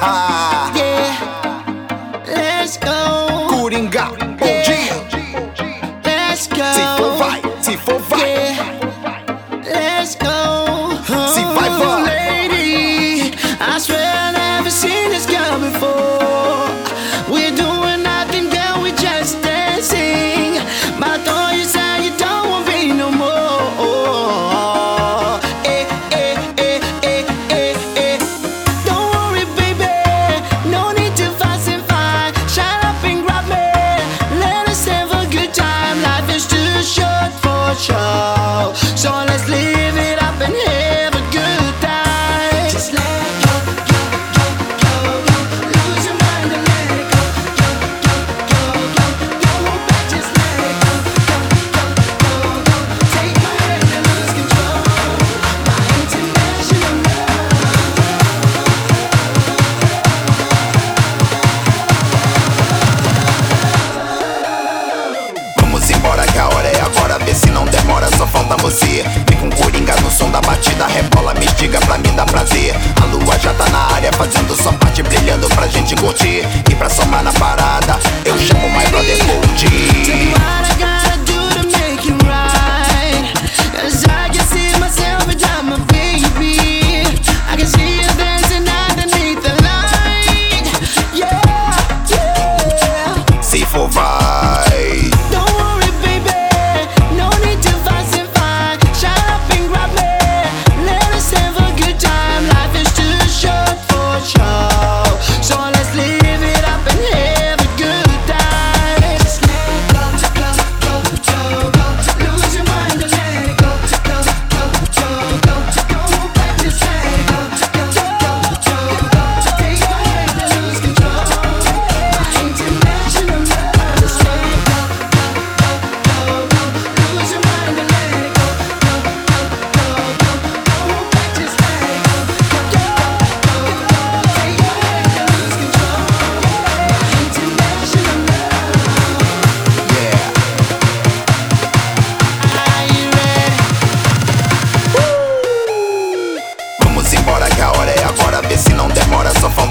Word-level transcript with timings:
yeah, 0.76 2.24
let's 2.26 2.76
go. 2.78 3.46
Let's 6.04 6.46
go. 6.48 7.16
Vai, 7.18 7.40
vai. 7.98 8.20
Yeah, 8.20 8.82
let's 9.64 10.14
go. 10.16 10.28
Oh, 11.08 12.04
lady, 12.06 13.34
I 13.60 13.78
swear 13.78 14.12
I've 14.14 14.34
never 14.34 14.70
seen 14.70 15.10
this 15.10 15.26
before. 15.60 16.11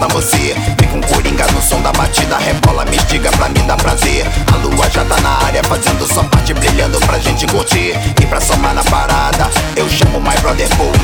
pra 0.00 0.08
você. 0.08 0.56
Vem 0.78 0.88
com 0.88 1.00
coringa 1.02 1.46
no 1.52 1.60
som 1.60 1.80
da 1.82 1.92
batida, 1.92 2.38
rebola, 2.38 2.84
me 2.86 2.96
estiga 2.96 3.30
pra 3.32 3.48
mim 3.50 3.66
dar 3.66 3.76
prazer. 3.76 4.26
A 4.52 4.56
lua 4.56 4.88
já 4.90 5.04
tá 5.04 5.20
na 5.20 5.44
área, 5.44 5.62
fazendo 5.64 6.06
sua 6.06 6.24
parte, 6.24 6.54
brilhando 6.54 6.98
pra 7.00 7.18
gente 7.18 7.46
curtir. 7.46 7.94
E 8.20 8.26
pra 8.26 8.40
somar 8.40 8.74
na 8.74 8.82
parada, 8.84 9.50
eu 9.76 9.88
chamo 9.88 10.18
my 10.20 10.34
brother 10.40 10.68
Bold. 10.76 10.98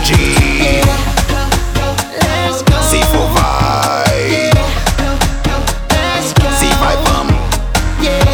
Se 2.88 3.02
for 3.02 3.28
vai. 3.28 4.50
Se 6.58 6.66
vai, 6.76 6.96
vamos. 7.04 7.36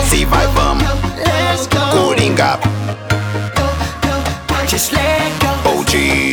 Se 0.08 0.24
vai. 0.24 0.46
Coringa. 1.90 2.58
Just 4.68 4.92
let 4.92 5.32
go. 5.40 5.80
OG. 5.80 6.31